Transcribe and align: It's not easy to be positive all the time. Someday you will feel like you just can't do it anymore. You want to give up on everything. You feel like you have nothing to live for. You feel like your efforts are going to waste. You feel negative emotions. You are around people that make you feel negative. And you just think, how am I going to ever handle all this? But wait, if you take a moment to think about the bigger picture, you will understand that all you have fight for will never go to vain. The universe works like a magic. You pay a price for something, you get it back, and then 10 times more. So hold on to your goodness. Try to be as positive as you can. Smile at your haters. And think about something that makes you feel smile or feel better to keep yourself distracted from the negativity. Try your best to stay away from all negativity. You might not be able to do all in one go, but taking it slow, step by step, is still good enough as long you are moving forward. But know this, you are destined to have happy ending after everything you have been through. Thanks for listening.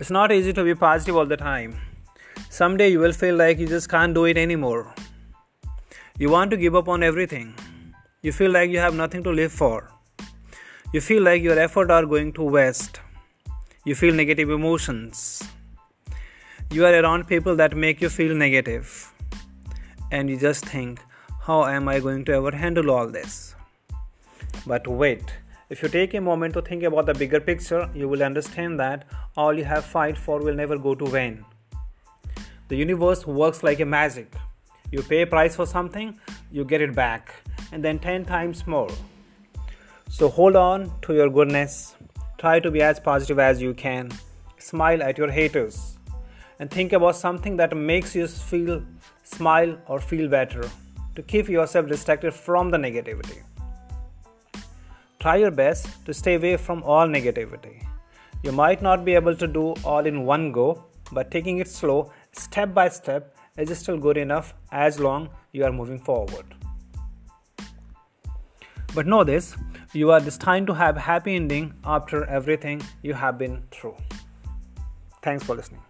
It's 0.00 0.10
not 0.10 0.30
easy 0.30 0.52
to 0.52 0.62
be 0.62 0.76
positive 0.76 1.16
all 1.16 1.26
the 1.26 1.36
time. 1.36 1.76
Someday 2.50 2.88
you 2.88 3.00
will 3.00 3.12
feel 3.12 3.34
like 3.34 3.58
you 3.58 3.66
just 3.66 3.88
can't 3.88 4.14
do 4.14 4.26
it 4.26 4.38
anymore. 4.38 4.94
You 6.20 6.30
want 6.30 6.52
to 6.52 6.56
give 6.56 6.76
up 6.76 6.88
on 6.88 7.02
everything. 7.02 7.52
You 8.22 8.30
feel 8.30 8.52
like 8.52 8.70
you 8.70 8.78
have 8.78 8.94
nothing 8.94 9.24
to 9.24 9.30
live 9.30 9.50
for. 9.50 9.90
You 10.92 11.00
feel 11.00 11.24
like 11.24 11.42
your 11.42 11.58
efforts 11.58 11.90
are 11.90 12.06
going 12.06 12.32
to 12.34 12.44
waste. 12.44 13.00
You 13.84 13.96
feel 13.96 14.14
negative 14.14 14.50
emotions. 14.50 15.42
You 16.70 16.86
are 16.86 16.94
around 16.94 17.26
people 17.26 17.56
that 17.56 17.76
make 17.76 18.00
you 18.00 18.08
feel 18.08 18.36
negative. 18.36 19.12
And 20.12 20.30
you 20.30 20.38
just 20.38 20.64
think, 20.64 21.00
how 21.42 21.64
am 21.66 21.88
I 21.88 21.98
going 21.98 22.24
to 22.26 22.34
ever 22.34 22.52
handle 22.52 22.92
all 22.92 23.08
this? 23.08 23.56
But 24.64 24.86
wait, 24.86 25.24
if 25.70 25.82
you 25.82 25.88
take 25.90 26.14
a 26.14 26.20
moment 26.20 26.54
to 26.54 26.62
think 26.62 26.82
about 26.82 27.04
the 27.04 27.12
bigger 27.12 27.40
picture, 27.40 27.90
you 27.94 28.08
will 28.08 28.22
understand 28.22 28.80
that 28.80 29.04
all 29.36 29.52
you 29.52 29.64
have 29.64 29.84
fight 29.84 30.16
for 30.16 30.40
will 30.40 30.54
never 30.54 30.78
go 30.78 30.94
to 30.94 31.06
vain. 31.06 31.44
The 32.68 32.76
universe 32.76 33.26
works 33.26 33.62
like 33.62 33.80
a 33.80 33.84
magic. 33.84 34.32
You 34.90 35.02
pay 35.02 35.22
a 35.22 35.26
price 35.26 35.56
for 35.56 35.66
something, 35.66 36.18
you 36.50 36.64
get 36.64 36.80
it 36.80 36.94
back, 36.94 37.34
and 37.70 37.84
then 37.84 37.98
10 37.98 38.24
times 38.24 38.66
more. 38.66 38.88
So 40.08 40.30
hold 40.30 40.56
on 40.56 40.90
to 41.02 41.12
your 41.12 41.28
goodness. 41.28 41.94
Try 42.38 42.60
to 42.60 42.70
be 42.70 42.80
as 42.80 42.98
positive 42.98 43.38
as 43.38 43.60
you 43.60 43.74
can. 43.74 44.10
Smile 44.58 45.02
at 45.02 45.18
your 45.18 45.30
haters. 45.30 45.98
And 46.58 46.70
think 46.70 46.94
about 46.94 47.16
something 47.16 47.58
that 47.58 47.76
makes 47.76 48.14
you 48.14 48.26
feel 48.26 48.82
smile 49.22 49.76
or 49.86 50.00
feel 50.00 50.30
better 50.30 50.64
to 51.14 51.22
keep 51.22 51.48
yourself 51.48 51.88
distracted 51.88 52.32
from 52.32 52.70
the 52.70 52.78
negativity. 52.78 53.42
Try 55.20 55.36
your 55.36 55.50
best 55.50 56.04
to 56.06 56.14
stay 56.14 56.36
away 56.36 56.56
from 56.56 56.82
all 56.84 57.08
negativity. 57.08 57.84
You 58.44 58.52
might 58.52 58.80
not 58.80 59.04
be 59.04 59.14
able 59.14 59.34
to 59.34 59.48
do 59.48 59.74
all 59.84 60.06
in 60.06 60.24
one 60.24 60.52
go, 60.52 60.84
but 61.10 61.32
taking 61.32 61.58
it 61.58 61.66
slow, 61.66 62.12
step 62.30 62.72
by 62.72 62.88
step, 62.88 63.34
is 63.56 63.76
still 63.76 63.98
good 63.98 64.16
enough 64.16 64.54
as 64.70 65.00
long 65.00 65.28
you 65.50 65.64
are 65.64 65.72
moving 65.72 65.98
forward. 65.98 66.54
But 68.94 69.08
know 69.08 69.24
this, 69.24 69.56
you 69.92 70.12
are 70.12 70.20
destined 70.20 70.68
to 70.68 70.74
have 70.74 70.96
happy 70.96 71.34
ending 71.34 71.74
after 71.84 72.24
everything 72.26 72.80
you 73.02 73.14
have 73.14 73.38
been 73.38 73.64
through. 73.72 73.96
Thanks 75.22 75.42
for 75.42 75.56
listening. 75.56 75.82